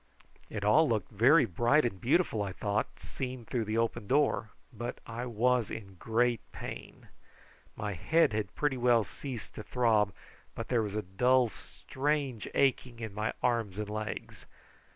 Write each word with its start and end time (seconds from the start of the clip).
It 0.49 0.65
all 0.65 0.89
looked 0.89 1.11
very 1.11 1.45
bright 1.45 1.85
and 1.85 2.01
beautiful, 2.01 2.41
I 2.41 2.53
thought, 2.53 2.99
seen 2.99 3.45
through 3.45 3.65
the 3.65 3.77
open 3.77 4.07
door, 4.07 4.49
but 4.73 4.97
I 5.05 5.27
was 5.27 5.69
in 5.69 5.93
great 5.99 6.41
pain. 6.51 7.09
My 7.75 7.93
head 7.93 8.33
had 8.33 8.55
pretty 8.55 8.77
well 8.77 9.03
ceased 9.03 9.53
to 9.53 9.63
throb, 9.63 10.11
but 10.55 10.69
there 10.69 10.81
was 10.81 10.95
a 10.95 11.03
dull 11.03 11.49
strange 11.49 12.47
aching 12.55 12.99
in 12.99 13.13
my 13.13 13.31
arms 13.43 13.77
and 13.77 13.91
legs. 13.91 14.47